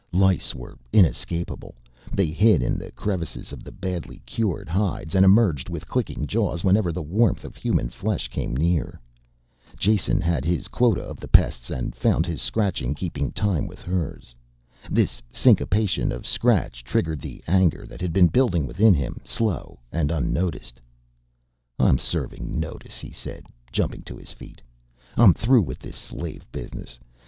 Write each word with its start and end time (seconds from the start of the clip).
Lice 0.13 0.55
were 0.55 0.79
inescapable, 0.91 1.75
they 2.11 2.25
hid 2.31 2.63
in 2.63 2.79
the 2.79 2.91
crevices 2.93 3.51
of 3.53 3.63
the 3.63 3.71
badly 3.71 4.17
cured 4.25 4.67
hides 4.67 5.13
and 5.13 5.23
emerged 5.23 5.69
with 5.69 5.87
clicking 5.87 6.25
jaws 6.25 6.63
whenever 6.63 6.91
the 6.91 7.03
warmth 7.03 7.45
of 7.45 7.55
human 7.55 7.87
flesh 7.87 8.27
came 8.27 8.57
near. 8.57 8.99
Jason 9.77 10.19
had 10.19 10.43
his 10.43 10.67
quota 10.67 11.01
of 11.03 11.19
the 11.19 11.27
pests 11.27 11.69
and 11.69 11.95
found 11.95 12.25
his 12.25 12.41
scratching 12.41 12.95
keeping 12.95 13.31
time 13.31 13.67
with 13.67 13.83
hers. 13.83 14.33
This 14.89 15.21
syncopation 15.29 16.11
of 16.11 16.25
scratch 16.25 16.83
triggered 16.83 17.21
the 17.21 17.43
anger 17.45 17.85
that 17.85 18.01
had 18.01 18.11
been 18.11 18.25
building 18.29 18.65
within 18.65 18.95
him, 18.95 19.21
slow 19.23 19.81
and 19.91 20.09
unnoticed. 20.09 20.81
"I'm 21.77 21.99
serving 21.99 22.59
notice," 22.59 22.97
he 22.97 23.11
said, 23.11 23.45
jumping 23.71 24.01
to 24.05 24.17
his 24.17 24.31
feet. 24.31 24.63
"I'm 25.15 25.35
through 25.35 25.61
with 25.61 25.77
this 25.77 25.95
slave 25.95 26.51
business. 26.51 26.97